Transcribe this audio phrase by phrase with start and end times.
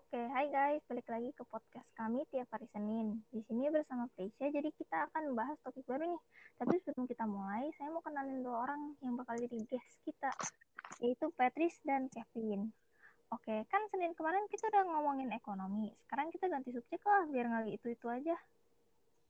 [0.00, 3.20] Oke, hai guys, balik lagi ke podcast kami tiap hari Senin.
[3.28, 6.22] Di sini bersama Prisya, jadi kita akan membahas topik baru nih.
[6.56, 10.32] Tapi sebelum kita mulai, saya mau kenalin dua orang yang bakal jadi guest kita,
[11.04, 12.72] yaitu Patrice dan Kevin.
[13.28, 15.92] Oke, kan Senin kemarin kita udah ngomongin ekonomi.
[16.08, 18.40] Sekarang kita ganti subjek lah, biar nggak itu-itu aja.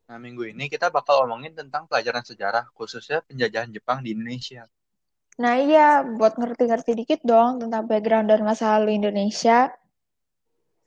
[0.06, 4.70] Nah, minggu ini kita bakal ngomongin tentang pelajaran sejarah, khususnya penjajahan Jepang di Indonesia.
[5.40, 9.72] Nah iya, buat ngerti-ngerti dikit dong tentang background dan masa lalu Indonesia.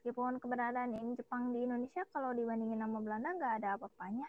[0.04, 4.28] Meskipun keberadaan ini Jepang di Indonesia kalau dibandingin sama Belanda nggak ada apa-apanya.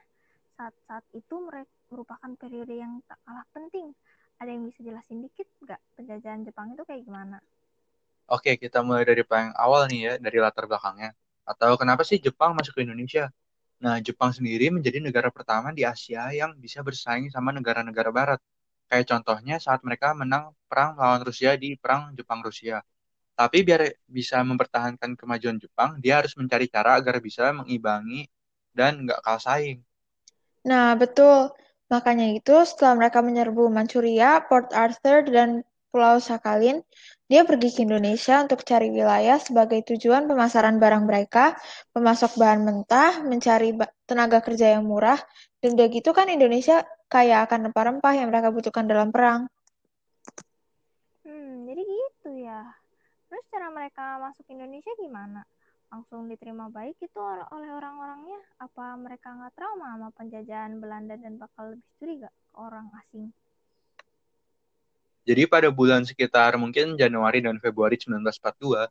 [0.55, 3.91] Saat-saat itu mereka merupakan periode yang tak kalah penting.
[4.38, 7.42] Ada yang bisa jelasin dikit nggak penjajahan Jepang itu kayak gimana?
[8.30, 11.10] Oke, kita mulai dari paling awal nih ya, dari latar belakangnya.
[11.42, 13.34] Atau kenapa sih Jepang masuk ke Indonesia?
[13.83, 18.38] Nah, Jepang sendiri menjadi negara pertama di Asia yang bisa bersaing sama negara-negara barat.
[18.86, 22.78] Kayak contohnya saat mereka menang perang melawan Rusia di Perang Jepang-Rusia.
[23.34, 28.31] Tapi biar bisa mempertahankan kemajuan Jepang, dia harus mencari cara agar bisa mengimbangi
[28.70, 29.83] dan nggak kalah saing.
[30.64, 31.50] Nah, betul.
[31.92, 36.83] Makanya itu setelah mereka menyerbu Manchuria, Port Arthur, dan Pulau Sakhalin,
[37.31, 41.55] dia pergi ke Indonesia untuk cari wilayah sebagai tujuan pemasaran barang mereka,
[41.95, 45.23] memasok bahan mentah, mencari tenaga kerja yang murah,
[45.62, 49.47] dan udah gitu kan Indonesia kaya akan rempah-rempah yang mereka butuhkan dalam perang.
[51.23, 52.75] Hmm, jadi gitu ya.
[53.34, 55.42] Terus cara mereka masuk Indonesia gimana?
[55.90, 58.38] Langsung diterima baik itu oleh orang-orangnya?
[58.62, 63.34] Apa mereka nggak trauma sama penjajahan Belanda dan bakal lebih curiga ke orang asing?
[65.27, 68.86] Jadi pada bulan sekitar mungkin Januari dan Februari 1942,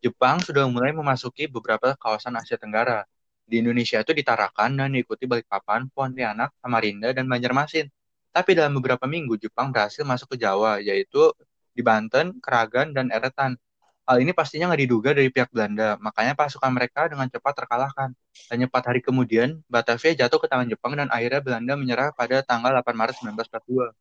[0.00, 3.04] Jepang sudah mulai memasuki beberapa kawasan Asia Tenggara.
[3.44, 7.92] Di Indonesia itu ditarakan dan diikuti Balikpapan, Pontianak, Samarinda, dan Banjarmasin.
[8.32, 11.28] Tapi dalam beberapa minggu, Jepang berhasil masuk ke Jawa, yaitu
[11.76, 13.60] di Banten, Keragan, dan Eretan.
[14.02, 18.10] Hal ini pastinya nggak diduga dari pihak Belanda, makanya pasukan mereka dengan cepat terkalahkan.
[18.50, 22.74] Hanya empat hari kemudian, Batavia jatuh ke tangan Jepang dan akhirnya Belanda menyerah pada tanggal
[22.82, 23.94] 8 Maret 1942.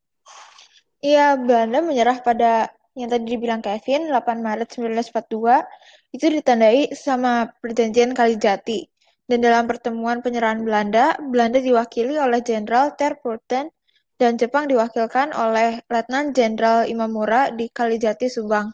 [1.06, 5.64] Iya, Belanda menyerah pada yang tadi dibilang Kevin, 8 Maret 1942,
[6.18, 8.90] itu ditandai sama perjanjian Kalijati.
[9.30, 13.72] Dan dalam pertemuan penyerahan Belanda, Belanda diwakili oleh Jenderal Ter Purten
[14.20, 18.74] dan Jepang diwakilkan oleh Letnan Jenderal Imamura di Kalijati, Subang.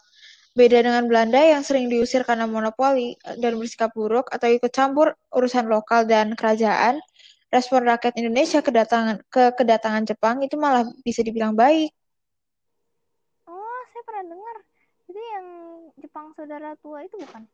[0.57, 5.69] Beda dengan Belanda yang sering diusir karena monopoli dan bersikap buruk atau ikut campur urusan
[5.69, 6.97] lokal dan kerajaan,
[7.53, 11.93] respon rakyat Indonesia kedatangan ke kedatangan Jepang itu malah bisa dibilang baik
[14.07, 14.57] pernah dengar
[15.11, 15.45] itu yang
[16.01, 17.45] Jepang saudara tua itu bukan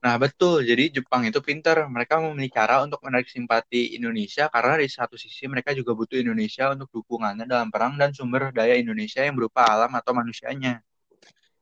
[0.00, 0.64] Nah, betul.
[0.64, 1.84] Jadi Jepang itu pinter.
[1.84, 6.72] Mereka memiliki cara untuk menarik simpati Indonesia karena di satu sisi mereka juga butuh Indonesia
[6.72, 10.80] untuk dukungannya dalam perang dan sumber daya Indonesia yang berupa alam atau manusianya.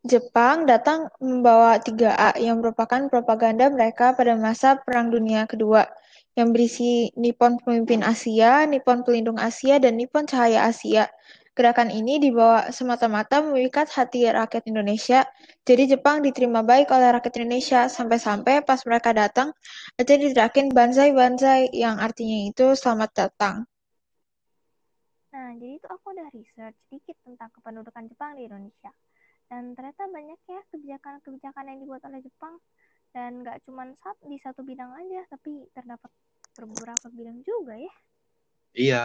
[0.06, 5.90] Jepang datang membawa 3A yang merupakan propaganda mereka pada masa Perang Dunia Kedua
[6.38, 11.10] yang berisi Nippon Pemimpin Asia, Nippon Pelindung Asia, dan Nippon Cahaya Asia.
[11.58, 15.26] Gerakan ini dibawa semata-mata memikat hati rakyat Indonesia,
[15.66, 19.50] jadi Jepang diterima baik oleh rakyat Indonesia, sampai-sampai pas mereka datang,
[19.98, 23.66] aja diterakin banzai-banzai, yang artinya itu selamat datang.
[25.34, 28.94] Nah, jadi itu aku udah research sedikit tentang kependudukan Jepang di Indonesia.
[29.48, 32.60] Dan ternyata banyak ya kebijakan-kebijakan yang dibuat oleh Jepang.
[33.12, 33.88] Dan gak cuma
[34.28, 36.12] di satu bidang aja, tapi terdapat
[36.60, 37.94] beberapa bidang juga ya.
[38.76, 39.04] Iya.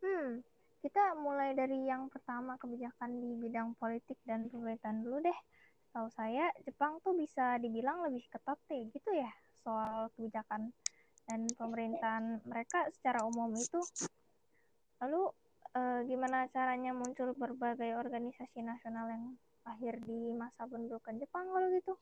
[0.00, 0.40] Hmm,
[0.84, 5.38] kita mulai dari yang pertama kebijakan di bidang politik dan pemerintahan dulu deh.
[5.96, 9.30] Tahu saya Jepang tuh bisa dibilang lebih ketat deh gitu ya
[9.64, 10.74] soal kebijakan
[11.24, 13.80] dan pemerintahan mereka secara umum itu.
[15.00, 15.32] Lalu
[15.74, 19.24] eh, gimana caranya muncul berbagai organisasi nasional yang
[19.66, 21.92] lahir di masa pendudukan Jepang kalau gitu?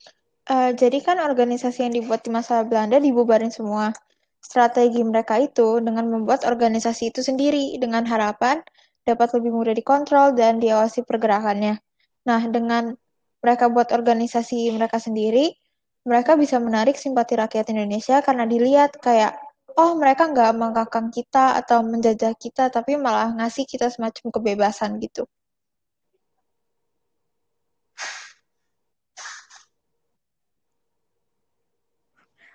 [0.51, 3.95] Uh, jadi kan organisasi yang dibuat di masa Belanda dibubarin semua.
[4.43, 8.59] Strategi mereka itu dengan membuat organisasi itu sendiri dengan harapan
[9.07, 11.79] dapat lebih mudah dikontrol dan diawasi pergerakannya.
[12.27, 12.95] Nah, dengan
[13.43, 15.55] mereka buat organisasi mereka sendiri,
[16.07, 19.39] mereka bisa menarik simpati rakyat Indonesia karena dilihat kayak,
[19.81, 25.25] oh mereka nggak mengkakang kita atau menjajah kita, tapi malah ngasih kita semacam kebebasan gitu.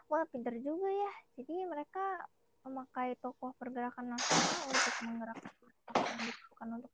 [0.07, 1.99] wah pinter juga ya jadi mereka
[2.63, 5.53] memakai tokoh pergerakan nasional untuk menggerakkan
[6.51, 6.91] bukan untuk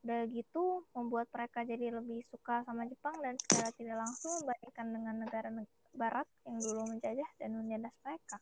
[0.00, 0.64] udah gitu
[0.96, 5.48] membuat mereka jadi lebih suka sama Jepang dan secara tidak langsung membandingkan dengan negara
[5.92, 8.40] barat yang dulu menjajah dan menindas mereka.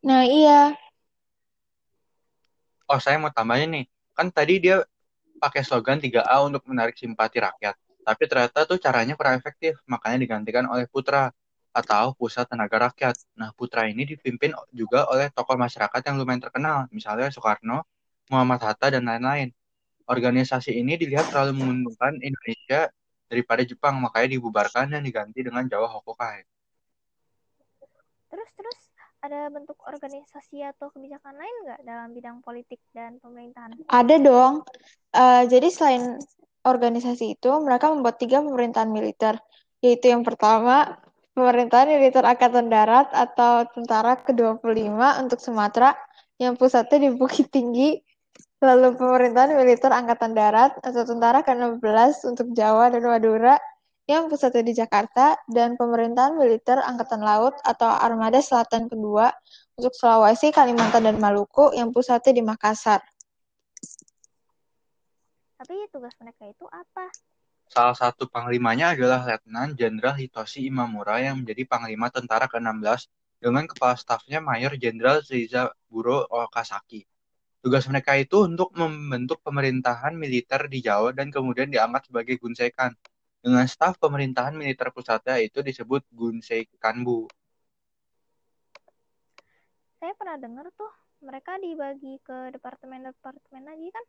[0.00, 0.72] Nah iya.
[2.90, 3.84] Oh saya mau tambahin nih,
[4.16, 4.82] kan tadi dia
[5.38, 7.78] pakai slogan 3A untuk menarik simpati rakyat.
[8.02, 11.30] Tapi ternyata tuh caranya kurang efektif, makanya digantikan oleh putra
[11.70, 13.14] atau pusat tenaga rakyat.
[13.38, 17.86] Nah, putra ini dipimpin juga oleh tokoh masyarakat yang lumayan terkenal, misalnya Soekarno,
[18.26, 19.54] Muhammad Hatta, dan lain-lain.
[20.10, 22.90] Organisasi ini dilihat terlalu menguntungkan Indonesia
[23.30, 26.42] daripada Jepang, makanya dibubarkan dan diganti dengan Jawa Hokokai.
[28.30, 28.78] Terus terus
[29.20, 33.76] ada bentuk organisasi atau kebijakan lain nggak dalam bidang politik dan pemerintahan?
[33.88, 34.64] Ada dong.
[35.12, 36.18] Uh, jadi selain
[36.64, 39.36] organisasi itu, mereka membuat tiga pemerintahan militer,
[39.84, 41.00] yaitu yang pertama
[41.32, 45.96] pemerintahan militer Angkatan Darat atau Tentara ke-25 untuk Sumatera
[46.40, 48.00] yang pusatnya di Bukit Tinggi
[48.60, 53.56] Lalu pemerintahan militer Angkatan Darat atau Tentara ke-16 untuk Jawa dan Madura
[54.10, 59.30] yang pusatnya di Jakarta, dan pemerintahan militer Angkatan Laut atau Armada Selatan kedua
[59.78, 62.98] untuk Sulawesi, Kalimantan, dan Maluku yang pusatnya di Makassar.
[65.60, 67.06] Tapi tugas mereka itu apa?
[67.70, 73.06] Salah satu panglimanya adalah Letnan Jenderal Hitoshi Imamura yang menjadi Panglima Tentara ke-16
[73.38, 75.22] dengan kepala stafnya Mayor Jenderal
[75.86, 77.06] Buro Okasaki.
[77.60, 82.96] Tugas mereka itu untuk membentuk pemerintahan militer di Jawa dan kemudian diangkat sebagai Gunsekan.
[83.40, 87.24] Dengan staf pemerintahan militer pusatnya itu disebut Gunsekanbu.
[89.96, 90.92] Saya pernah dengar tuh
[91.24, 94.04] mereka dibagi ke departemen-departemen lagi kan?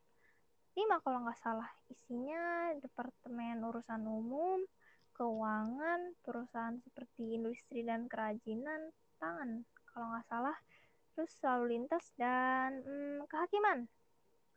[0.75, 1.71] Lima kalau nggak salah.
[1.87, 4.63] Isinya departemen urusan umum,
[5.15, 10.55] keuangan, perusahaan seperti industri dan kerajinan, tangan kalau nggak salah
[11.11, 13.87] terus lalu lintas dan hmm, kehakiman.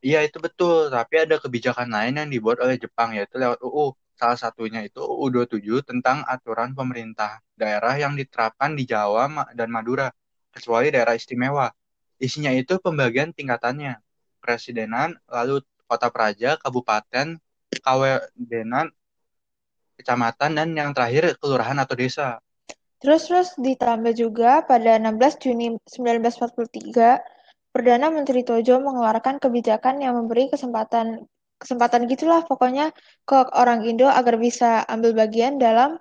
[0.05, 3.97] Iya itu betul, tapi ada kebijakan lain yang dibuat oleh Jepang yaitu lewat UU.
[4.15, 9.27] Salah satunya itu UU 27 tentang aturan pemerintah daerah yang diterapkan di Jawa
[9.59, 10.11] dan Madura,
[10.55, 11.67] kecuali daerah istimewa.
[12.23, 13.99] Isinya itu pembagian tingkatannya,
[14.39, 17.43] presidenan, lalu kota praja, kabupaten,
[17.83, 18.95] kawedenan,
[19.99, 22.39] kecamatan, dan yang terakhir kelurahan atau desa.
[23.03, 27.21] Terus-terus ditambah juga pada 16 Juni 1943,
[27.75, 31.27] Perdana Menteri Tojo mengeluarkan kebijakan yang memberi kesempatan
[31.65, 32.93] kesempatan gitulah pokoknya
[33.25, 35.97] ke orang Indo agar bisa ambil bagian dalam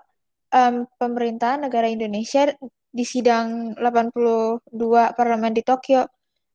[0.52, 2.52] um, pemerintahan negara Indonesia
[2.94, 4.68] di sidang 82
[5.16, 6.06] parlemen di Tokyo.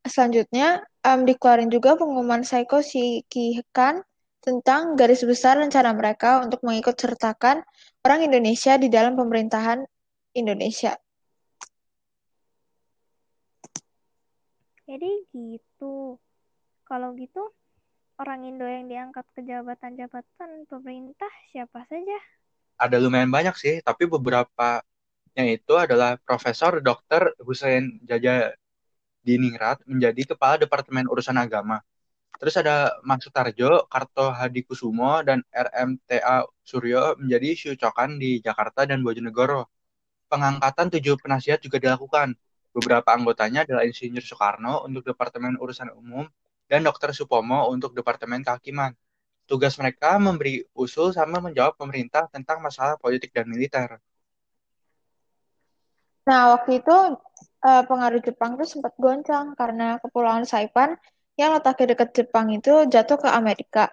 [0.04, 4.04] Selanjutnya um, dikeluarin juga pengumuman Saiko Shikikan
[4.38, 7.66] tentang garis besar rencana mereka untuk mengikut sertakan
[8.06, 9.82] orang Indonesia di dalam pemerintahan
[10.38, 10.94] Indonesia.
[14.88, 16.16] Jadi gitu.
[16.88, 17.52] Kalau gitu,
[18.18, 22.18] orang Indo yang diangkat ke jabatan-jabatan pemerintah siapa saja?
[22.78, 24.82] Ada lumayan banyak sih, tapi beberapa
[25.38, 27.38] yang itu adalah Profesor Dr.
[27.46, 28.50] Hussein Jaja
[29.22, 31.78] Diningrat menjadi Kepala Departemen Urusan Agama.
[32.38, 39.66] Terus ada Mas Sutarjo, Karto Hadikusumo, dan RMTA Suryo menjadi Syucokan di Jakarta dan Bojonegoro
[40.30, 42.34] pengangkatan tujuh penasihat juga dilakukan.
[42.70, 46.30] Beberapa anggotanya adalah Insinyur Soekarno untuk Departemen Urusan Umum
[46.68, 47.16] dan Dr.
[47.16, 48.92] Supomo untuk Departemen Kehakiman.
[49.48, 53.96] Tugas mereka memberi usul sama menjawab pemerintah tentang masalah politik dan militer.
[56.28, 56.96] Nah, waktu itu
[57.64, 61.00] eh, pengaruh Jepang itu sempat goncang karena Kepulauan Saipan
[61.40, 63.88] yang letaknya dekat Jepang itu jatuh ke Amerika.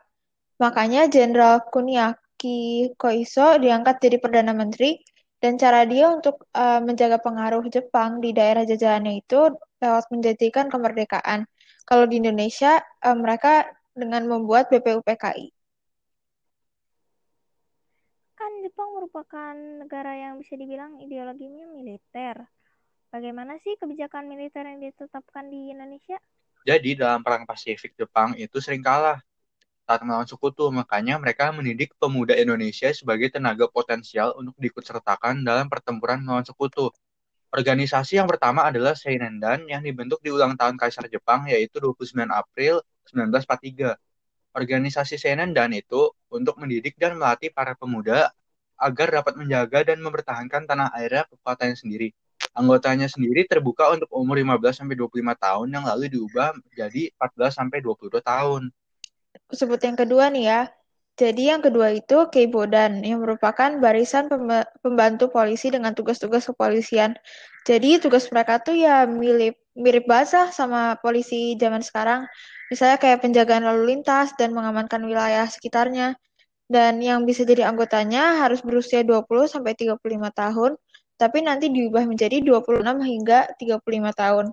[0.60, 5.00] Makanya Jenderal Kuniaki Koiso diangkat jadi Perdana Menteri
[5.40, 11.46] dan cara dia untuk uh, menjaga pengaruh Jepang di daerah jajahannya itu lewat menjadikan kemerdekaan.
[11.86, 15.54] Kalau di Indonesia, uh, mereka dengan membuat BPUPKI.
[18.36, 22.42] Kan Jepang merupakan negara yang bisa dibilang ideologinya militer.
[23.14, 26.20] Bagaimana sih kebijakan militer yang ditetapkan di Indonesia?
[26.66, 29.22] Jadi dalam perang Pasifik Jepang itu sering kalah
[29.86, 30.68] saat melawan sekutu.
[30.74, 36.90] Makanya mereka mendidik pemuda Indonesia sebagai tenaga potensial untuk diikutsertakan dalam pertempuran melawan sekutu.
[37.54, 42.82] Organisasi yang pertama adalah Seinendan yang dibentuk di ulang tahun Kaisar Jepang yaitu 29 April
[43.10, 43.96] 1943.
[44.56, 48.32] Organisasi Seinendan itu untuk mendidik dan melatih para pemuda
[48.76, 52.12] agar dapat menjaga dan mempertahankan tanah airnya kekuatannya sendiri.
[52.56, 57.80] Anggotanya sendiri terbuka untuk umur 15 sampai 25 tahun yang lalu diubah menjadi 14 sampai
[57.84, 58.72] 22 tahun
[59.52, 60.62] sebut yang kedua nih ya.
[61.16, 64.28] Jadi yang kedua itu Keibodan yang merupakan barisan
[64.84, 67.16] pembantu polisi dengan tugas-tugas kepolisian.
[67.64, 72.28] Jadi tugas mereka tuh ya mirip mirip basah sama polisi zaman sekarang.
[72.68, 76.20] Misalnya kayak penjagaan lalu lintas dan mengamankan wilayah sekitarnya.
[76.68, 80.74] Dan yang bisa jadi anggotanya harus berusia 20 sampai 35 tahun,
[81.16, 84.46] tapi nanti diubah menjadi 26 hingga 35 tahun.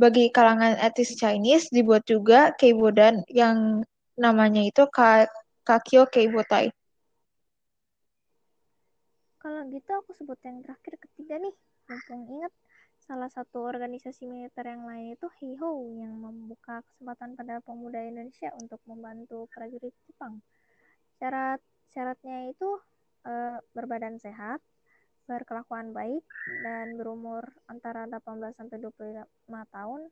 [0.00, 3.84] Bagi kalangan etis Chinese dibuat juga Keibodan yang
[4.16, 4.88] namanya itu
[5.68, 6.72] Ka Kakyo Keibotai.
[9.36, 11.52] Kalau gitu aku sebut yang terakhir ketiga nih.
[11.92, 12.48] Mumpung ingat
[13.04, 18.80] salah satu organisasi militer yang lain itu HIHO yang membuka kesempatan pada pemuda Indonesia untuk
[18.88, 20.40] membantu prajurit Jepang.
[21.20, 21.60] Syarat
[21.92, 22.80] syaratnya itu
[23.28, 24.64] e, berbadan sehat,
[25.28, 26.24] berkelakuan baik
[26.64, 29.20] dan berumur antara 18 sampai 25
[29.68, 30.08] tahun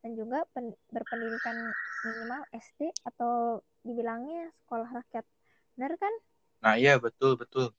[0.00, 1.56] dan juga pen, berpendidikan
[2.04, 5.24] minimal SD atau dibilangnya sekolah rakyat.
[5.76, 6.14] Benar kan?
[6.64, 7.72] Nah iya betul betul.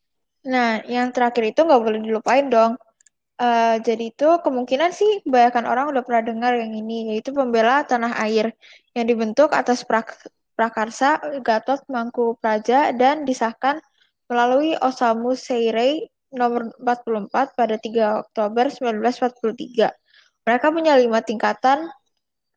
[0.45, 2.77] Nah yang terakhir itu nggak boleh dilupain dong.
[3.41, 8.13] Uh, jadi itu kemungkinan sih kebanyakan orang udah pernah dengar yang ini, yaitu pembela tanah
[8.21, 8.53] air
[8.93, 10.13] yang dibentuk atas prak
[10.53, 13.81] prakarsa Gatot Mangku Praja dan disahkan
[14.29, 19.89] melalui Osamu Seirei nomor 44 pada 3 Oktober 1943.
[20.45, 21.89] Mereka punya lima tingkatan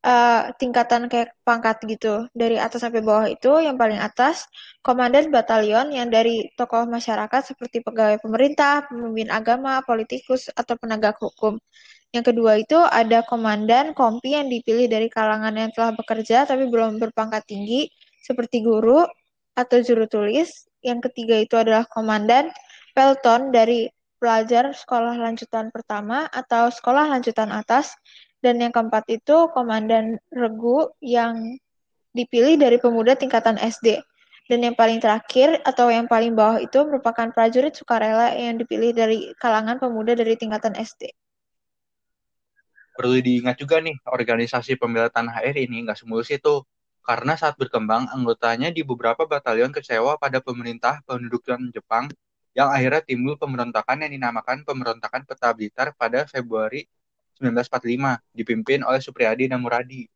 [0.05, 4.45] uh, tingkatan kayak pangkat gitu dari atas sampai bawah itu yang paling atas
[4.85, 11.57] komandan batalion yang dari tokoh masyarakat seperti pegawai pemerintah, pemimpin agama, politikus atau penegak hukum.
[12.15, 17.03] Yang kedua itu ada komandan kompi yang dipilih dari kalangan yang telah bekerja tapi belum
[17.03, 17.91] berpangkat tinggi
[18.23, 19.03] seperti guru
[19.59, 20.69] atau juru tulis.
[20.85, 22.53] Yang ketiga itu adalah komandan
[22.95, 23.91] pelton dari
[24.23, 27.93] pelajar sekolah lanjutan pertama atau sekolah lanjutan atas
[28.45, 31.57] dan yang keempat itu Komandan Regu yang
[32.13, 34.05] dipilih dari pemuda tingkatan SD.
[34.45, 39.33] Dan yang paling terakhir atau yang paling bawah itu merupakan prajurit sukarela yang dipilih dari
[39.41, 41.09] kalangan pemuda dari tingkatan SD.
[42.93, 46.61] Perlu diingat juga nih, organisasi pembela tanah air ini nggak semulus itu.
[47.01, 52.13] Karena saat berkembang, anggotanya di beberapa batalion kecewa pada pemerintah pendudukan Jepang
[52.53, 56.85] yang akhirnya timbul pemberontakan yang dinamakan pemberontakan Peta Blitar pada Februari
[57.39, 60.07] 1945 dipimpin oleh Supriyadi dan Muradi.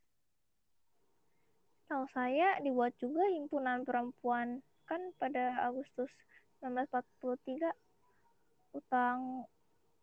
[1.89, 6.13] Tahu saya dibuat juga himpunan perempuan kan pada Agustus
[6.61, 7.73] 1943
[8.77, 9.45] utang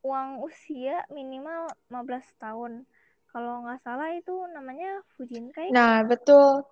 [0.06, 2.86] uang usia minimal 15 tahun.
[3.30, 5.74] Kalau nggak salah itu namanya Fujinkai.
[5.74, 6.64] Nah, betul.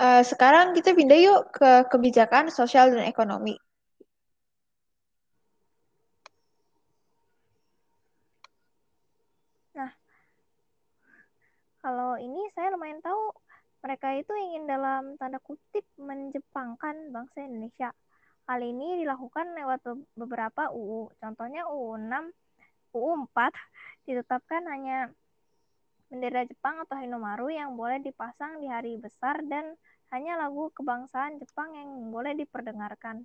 [0.00, 3.60] Uh, sekarang kita pindah yuk ke kebijakan sosial dan ekonomi.
[11.80, 13.32] Kalau ini saya lumayan tahu
[13.80, 17.88] mereka itu ingin dalam tanda kutip menjepangkan bangsa Indonesia.
[18.44, 19.80] Hal ini dilakukan lewat
[20.12, 21.08] beberapa UU.
[21.16, 23.56] Contohnya UU 6, UU 4
[24.04, 25.08] ditetapkan hanya
[26.12, 29.72] bendera Jepang atau Hinomaru yang boleh dipasang di hari besar dan
[30.12, 33.24] hanya lagu kebangsaan Jepang yang boleh diperdengarkan.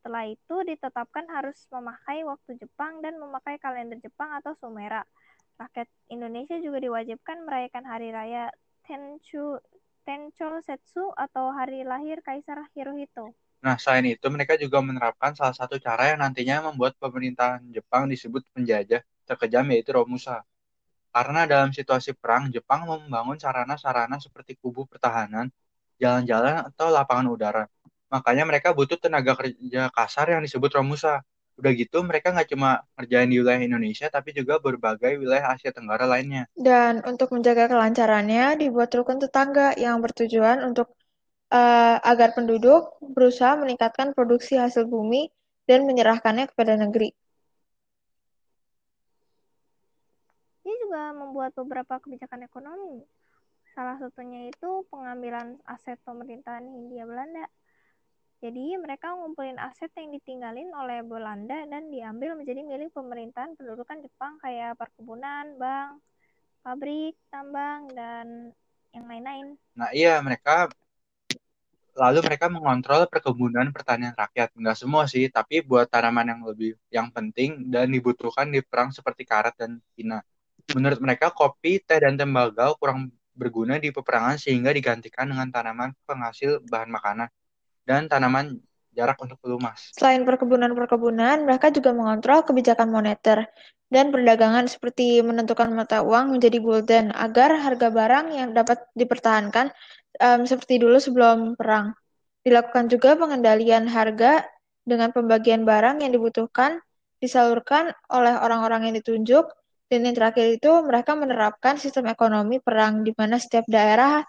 [0.00, 5.04] Setelah itu ditetapkan harus memakai waktu Jepang dan memakai kalender Jepang atau Sumera
[5.60, 8.50] rakyat Indonesia juga diwajibkan merayakan hari raya
[8.84, 9.58] Tenchu
[10.04, 13.32] Tencho Setsu atau hari lahir Kaisar Hirohito.
[13.64, 18.44] Nah, selain itu mereka juga menerapkan salah satu cara yang nantinya membuat pemerintahan Jepang disebut
[18.52, 20.44] penjajah terkejam yaitu Romusa.
[21.14, 25.48] Karena dalam situasi perang, Jepang membangun sarana-sarana seperti kubu pertahanan,
[25.96, 27.64] jalan-jalan atau lapangan udara.
[28.12, 31.24] Makanya mereka butuh tenaga kerja kasar yang disebut Romusa.
[31.54, 36.04] Udah gitu mereka nggak cuma ngerjain di wilayah Indonesia, tapi juga berbagai wilayah Asia Tenggara
[36.04, 36.50] lainnya.
[36.58, 40.90] Dan untuk menjaga kelancarannya, dibuat rukun tetangga yang bertujuan untuk
[41.54, 45.30] uh, agar penduduk berusaha meningkatkan produksi hasil bumi
[45.70, 47.14] dan menyerahkannya kepada negeri.
[50.64, 53.04] Dia juga membuat beberapa kebijakan ekonomi.
[53.74, 57.46] Salah satunya itu pengambilan aset pemerintahan Hindia Belanda
[58.44, 64.36] jadi mereka ngumpulin aset yang ditinggalin oleh Belanda dan diambil menjadi milik pemerintahan pendudukan Jepang
[64.44, 66.04] kayak perkebunan, bank,
[66.60, 68.52] pabrik, tambang, dan
[68.92, 69.56] yang lain-lain.
[69.72, 70.68] Nah iya mereka
[71.96, 74.52] lalu mereka mengontrol perkebunan pertanian rakyat.
[74.52, 79.24] Enggak semua sih, tapi buat tanaman yang lebih yang penting dan dibutuhkan di perang seperti
[79.24, 80.20] karat dan Cina.
[80.76, 86.60] Menurut mereka kopi, teh, dan tembakau kurang berguna di peperangan sehingga digantikan dengan tanaman penghasil
[86.68, 87.32] bahan makanan
[87.84, 88.60] dan tanaman
[88.94, 89.90] jarak untuk pelumas.
[89.92, 93.50] Selain perkebunan-perkebunan, mereka juga mengontrol kebijakan moneter
[93.90, 99.70] dan perdagangan seperti menentukan mata uang menjadi gulden agar harga barang yang dapat dipertahankan
[100.22, 101.92] um, seperti dulu sebelum perang.
[102.46, 104.46] Dilakukan juga pengendalian harga
[104.84, 106.80] dengan pembagian barang yang dibutuhkan
[107.18, 109.48] disalurkan oleh orang-orang yang ditunjuk
[109.88, 114.20] dan yang terakhir itu mereka menerapkan sistem ekonomi perang di mana setiap daerah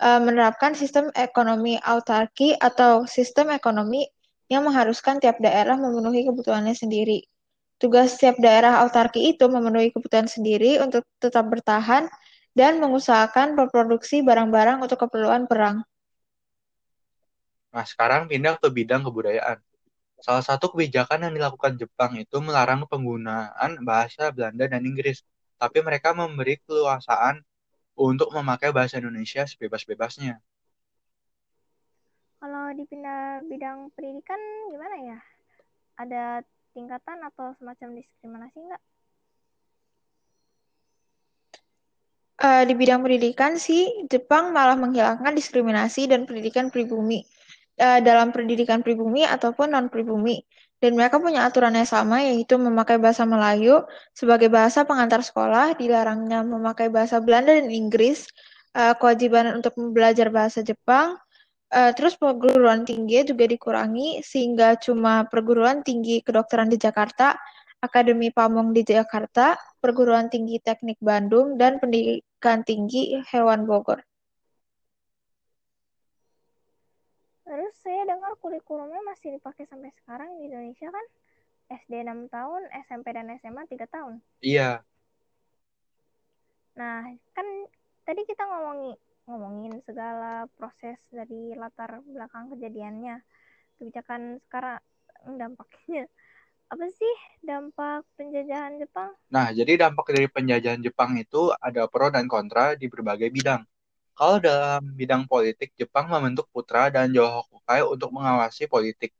[0.00, 4.08] uh, menerapkan sistem ekonomi autarki atau sistem ekonomi
[4.50, 7.22] yang mengharuskan tiap daerah memenuhi kebutuhannya sendiri.
[7.80, 12.10] Tugas setiap daerah autarki itu memenuhi kebutuhan sendiri untuk tetap bertahan
[12.52, 15.86] dan mengusahakan memproduksi barang-barang untuk keperluan perang.
[17.70, 19.62] Nah, sekarang pindah ke bidang kebudayaan.
[20.20, 25.24] Salah satu kebijakan yang dilakukan Jepang itu melarang penggunaan bahasa Belanda dan Inggris,
[25.56, 27.40] tapi mereka memberi keluasaan
[28.00, 30.40] untuk memakai bahasa Indonesia sebebas-bebasnya.
[32.40, 32.88] Kalau di
[33.44, 34.40] bidang pendidikan
[34.72, 35.18] gimana ya?
[36.00, 36.40] Ada
[36.72, 38.82] tingkatan atau semacam diskriminasi nggak?
[42.40, 47.20] Uh, di bidang pendidikan sih, Jepang malah menghilangkan diskriminasi dan pendidikan pribumi
[47.76, 50.40] uh, dalam pendidikan pribumi ataupun non pribumi.
[50.80, 53.84] Dan mereka punya aturan yang sama, yaitu memakai bahasa Melayu
[54.16, 58.24] sebagai bahasa pengantar sekolah, dilarangnya memakai bahasa Belanda dan Inggris,
[58.72, 61.20] uh, kewajiban untuk belajar bahasa Jepang,
[61.68, 67.36] uh, terus perguruan tinggi juga dikurangi, sehingga cuma perguruan tinggi kedokteran di Jakarta,
[67.80, 74.04] Akademi Pamong di Jakarta, Perguruan Tinggi Teknik Bandung, dan Pendidikan Tinggi Hewan Bogor.
[77.50, 81.02] Terus saya dengar kurikulumnya masih dipakai sampai sekarang di Indonesia kan?
[81.66, 84.22] SD 6 tahun, SMP dan SMA 3 tahun.
[84.38, 84.86] Iya.
[86.78, 87.46] Nah, kan
[88.06, 88.94] tadi kita ngomongin
[89.26, 93.18] ngomongin segala proses dari latar belakang kejadiannya.
[93.82, 94.78] Kebijakan sekarang
[95.34, 96.06] dampaknya
[96.70, 99.10] apa sih dampak penjajahan Jepang?
[99.34, 103.66] Nah, jadi dampak dari penjajahan Jepang itu ada pro dan kontra di berbagai bidang.
[104.20, 109.16] Kalau dalam bidang politik, Jepang membentuk putra dan Jawa Hokukai untuk mengawasi politik.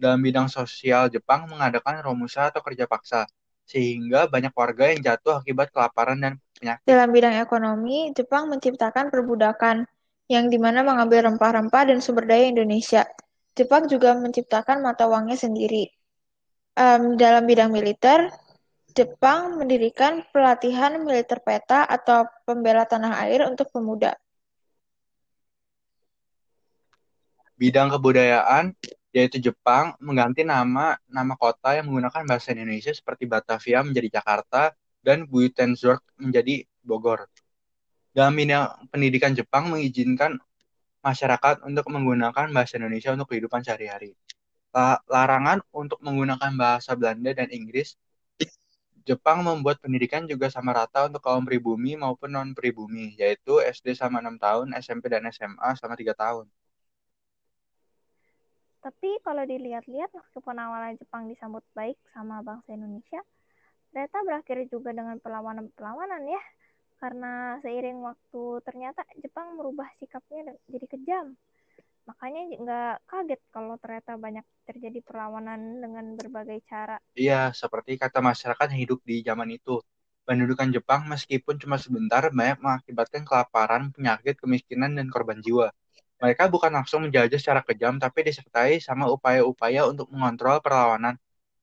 [0.00, 3.28] Dalam bidang sosial, Jepang mengadakan romusa atau kerja paksa,
[3.68, 6.80] sehingga banyak warga yang jatuh akibat kelaparan dan penyakit.
[6.88, 9.84] Dalam bidang ekonomi, Jepang menciptakan perbudakan,
[10.32, 13.04] yang di mana mengambil rempah-rempah dan sumber daya Indonesia.
[13.52, 15.92] Jepang juga menciptakan mata uangnya sendiri.
[16.72, 18.32] Um, dalam bidang militer,
[18.96, 24.16] Jepang mendirikan pelatihan militer peta atau pembela tanah air untuk pemuda.
[27.58, 28.72] Bidang kebudayaan
[29.10, 34.72] yaitu Jepang mengganti nama nama kota yang menggunakan bahasa Indonesia seperti Batavia menjadi Jakarta
[35.02, 37.26] dan Buitenzorg menjadi Bogor.
[38.14, 40.38] Dalam bidang pendidikan Jepang mengizinkan
[41.02, 44.14] masyarakat untuk menggunakan bahasa Indonesia untuk kehidupan sehari-hari.
[45.10, 47.98] Larangan untuk menggunakan bahasa Belanda dan Inggris
[49.08, 54.20] Jepang membuat pendidikan juga sama rata untuk kaum pribumi maupun non pribumi, yaitu SD sama
[54.20, 56.44] 6 tahun, SMP dan SMA sama 3 tahun.
[58.78, 63.20] Tapi kalau dilihat-lihat meskipun awalnya Jepang disambut baik sama bangsa Indonesia,
[63.90, 66.42] ternyata berakhir juga dengan perlawanan-perlawanan ya.
[66.98, 71.26] Karena seiring waktu ternyata Jepang merubah sikapnya jadi kejam.
[72.08, 76.96] Makanya nggak kaget kalau ternyata banyak terjadi perlawanan dengan berbagai cara.
[77.14, 79.78] Iya, seperti kata masyarakat yang hidup di zaman itu.
[80.24, 85.68] Pendudukan Jepang meskipun cuma sebentar banyak mengakibatkan kelaparan, penyakit, kemiskinan, dan korban jiwa.
[86.18, 91.14] Mereka bukan langsung menjajah secara kejam, tapi disertai sama upaya-upaya untuk mengontrol perlawanan,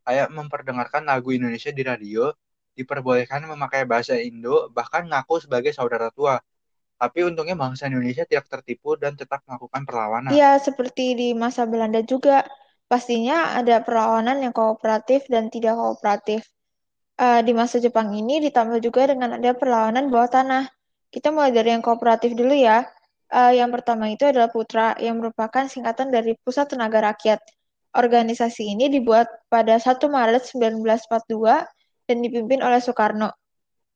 [0.07, 2.31] kayak memperdengarkan lagu Indonesia di radio,
[2.75, 6.39] diperbolehkan memakai bahasa Indo, bahkan ngaku sebagai saudara tua.
[6.95, 10.31] Tapi untungnya bangsa Indonesia tidak tertipu dan tetap melakukan perlawanan.
[10.31, 12.47] Iya, seperti di masa Belanda juga.
[12.87, 16.47] Pastinya ada perlawanan yang kooperatif dan tidak kooperatif.
[17.19, 20.63] Uh, di masa Jepang ini ditambah juga dengan ada perlawanan bawah tanah.
[21.11, 22.87] Kita mulai dari yang kooperatif dulu ya.
[23.33, 27.41] Uh, yang pertama itu adalah Putra, yang merupakan singkatan dari Pusat Tenaga Rakyat.
[27.95, 31.65] Organisasi ini dibuat pada 1 Maret 1942
[32.05, 33.33] dan dipimpin oleh Soekarno,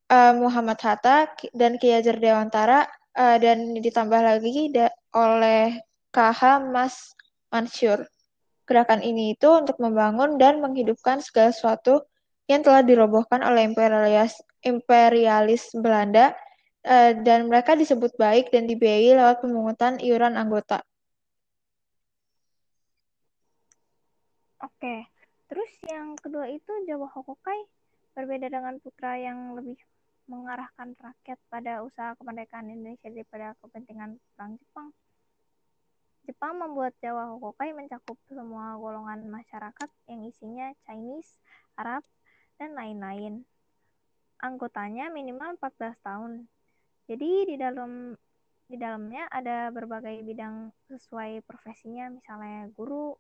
[0.10, 2.90] uh, Muhammad Hatta, dan Ki Hajar Dewantara,
[3.20, 4.72] uh, dan ditambah lagi
[5.14, 5.78] oleh
[6.10, 7.14] KH Mas
[7.54, 8.08] Mansur.
[8.66, 12.06] Gerakan ini itu untuk membangun dan menghidupkan segala sesuatu
[12.50, 16.34] yang telah dirobohkan oleh imperialis, imperialis Belanda
[16.86, 20.84] uh, dan mereka disebut baik dan dibiayai lewat pemungutan iuran anggota.
[24.60, 25.08] Oke,
[25.48, 27.60] terus yang kedua itu Jawa Hokokai
[28.12, 29.80] berbeda dengan Putra yang lebih
[30.28, 34.88] mengarahkan rakyat pada usaha kemerdekaan Indonesia daripada kepentingan perang Jepang.
[36.28, 41.40] Jepang membuat Jawa Hokokai mencakup semua golongan masyarakat yang isinya Chinese,
[41.74, 42.06] Arab,
[42.62, 43.48] dan lain-lain.
[44.38, 46.46] Anggotanya minimal 14 tahun
[47.10, 48.14] jadi di dalam
[48.70, 53.18] di dalamnya ada berbagai bidang sesuai profesinya, misalnya guru,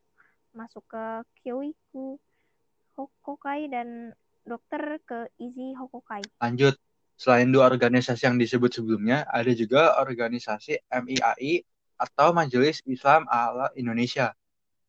[0.54, 1.06] masuk ke
[1.42, 2.22] Kyoiku,
[2.94, 4.14] Hokokai, dan
[4.46, 6.22] dokter ke Izi Hokokai.
[6.38, 6.78] Lanjut,
[7.18, 11.66] selain dua organisasi yang disebut sebelumnya, ada juga organisasi MIAI
[11.98, 14.38] atau Majelis Islam ala Indonesia.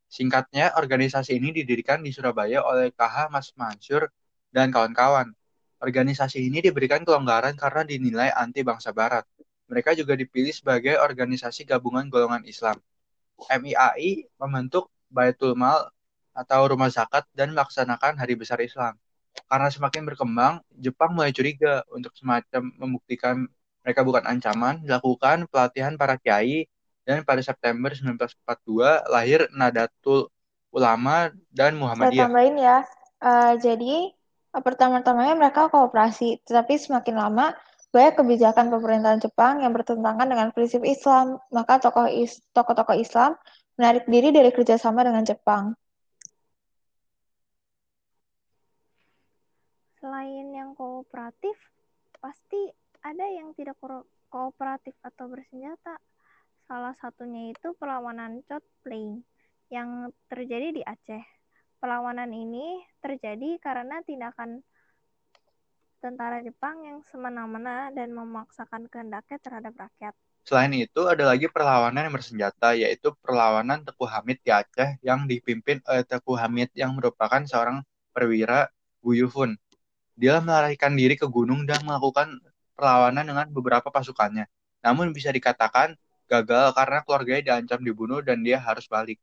[0.05, 4.13] Singkatnya, organisasi ini didirikan di Surabaya oleh KH Mas Mansur
[4.53, 5.33] dan kawan-kawan.
[5.81, 9.25] Organisasi ini diberikan kelonggaran karena dinilai anti bangsa barat.
[9.65, 12.77] Mereka juga dipilih sebagai organisasi gabungan golongan Islam.
[13.49, 15.89] MIAI membentuk Baitul Mal
[16.37, 18.93] atau rumah zakat dan melaksanakan hari besar Islam.
[19.49, 23.49] Karena semakin berkembang, Jepang mulai curiga untuk semacam membuktikan
[23.81, 26.69] mereka bukan ancaman, dilakukan pelatihan para kiai
[27.03, 30.29] dan pada September 1942 lahir Nadatul
[30.69, 32.27] Ulama dan Saya Muhammadiyah.
[32.29, 32.77] tambahin ya,
[33.19, 34.13] uh, jadi
[34.59, 37.55] pertama-tamanya mereka kooperasi, tetapi semakin lama
[37.91, 43.35] banyak kebijakan pemerintahan Jepang yang bertentangan dengan prinsip Islam, maka tokoh-tokoh Islam
[43.75, 45.75] menarik diri dari kerjasama dengan Jepang.
[49.99, 51.55] Selain yang kooperatif,
[52.23, 52.71] pasti
[53.03, 55.99] ada yang tidak ko kooperatif atau bersenjata.
[56.65, 58.39] Salah satunya itu perlawanan
[58.81, 59.19] Plain
[59.67, 61.40] yang terjadi di Aceh.
[61.81, 64.61] Perlawanan ini terjadi karena tindakan
[65.97, 70.13] tentara Jepang yang semena-mena dan memaksakan kehendaknya terhadap rakyat.
[70.45, 75.81] Selain itu, ada lagi perlawanan yang bersenjata, yaitu perlawanan Teku Hamid di Aceh yang dipimpin
[75.89, 77.81] oleh Teku Hamid yang merupakan seorang
[78.13, 78.69] perwira
[79.01, 79.57] Guyufun.
[80.13, 82.41] Dia melarikan diri ke gunung dan melakukan
[82.77, 84.45] perlawanan dengan beberapa pasukannya.
[84.85, 85.97] Namun bisa dikatakan
[86.29, 89.17] gagal karena keluarganya diancam dibunuh dan dia harus balik.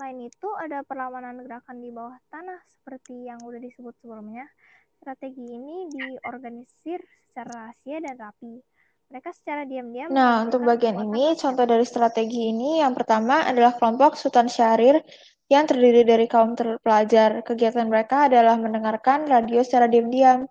[0.00, 4.48] Selain itu, ada perlawanan gerakan di bawah tanah seperti yang udah disebut sebelumnya.
[4.96, 8.64] Strategi ini diorganisir secara rahasia dan rapi.
[9.12, 10.08] Mereka secara diam-diam.
[10.08, 15.04] Nah, untuk bagian ini, contoh dari strategi ini yang pertama adalah kelompok Sultan Syahrir
[15.52, 17.44] yang terdiri dari kaum terpelajar.
[17.44, 20.48] Kegiatan mereka adalah mendengarkan radio secara diam-diam.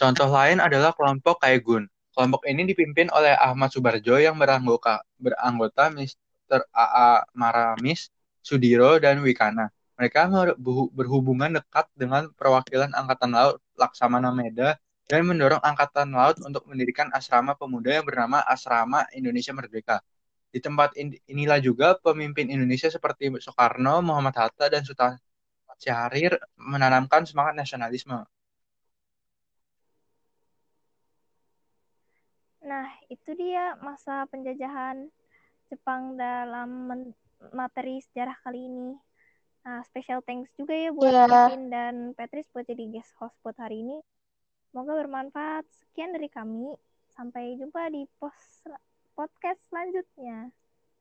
[0.00, 1.92] Contoh lain adalah kelompok Kaigun.
[2.12, 6.60] Kelompok ini dipimpin oleh Ahmad Subarjo yang beranggota, beranggota Mr.
[6.68, 7.24] A.A.
[7.32, 8.12] Maramis,
[8.44, 9.72] Sudiro, dan Wikana.
[9.96, 10.28] Mereka
[10.92, 14.76] berhubungan dekat dengan perwakilan Angkatan Laut Laksamana Meda
[15.08, 20.04] dan mendorong Angkatan Laut untuk mendirikan asrama pemuda yang bernama Asrama Indonesia Merdeka.
[20.52, 20.92] Di tempat
[21.28, 25.16] inilah juga pemimpin Indonesia seperti Soekarno, Muhammad Hatta, dan Sultan
[25.80, 28.20] Syahrir menanamkan semangat nasionalisme.
[32.62, 35.10] Nah, itu dia masa penjajahan
[35.66, 36.90] Jepang dalam
[37.50, 38.94] materi sejarah kali ini.
[39.62, 41.26] Nah, special thanks juga ya buat yeah.
[41.26, 43.98] Kevin dan Patrice buat jadi guest host buat hari ini.
[44.70, 45.66] Semoga bermanfaat.
[45.70, 46.74] Sekian dari kami.
[47.12, 48.66] Sampai jumpa di post
[49.14, 50.50] podcast selanjutnya.